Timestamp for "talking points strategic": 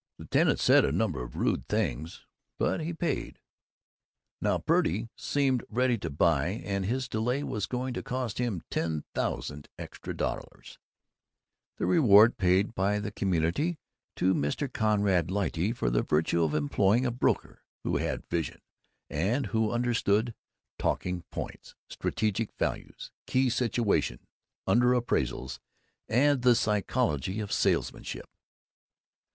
20.79-22.51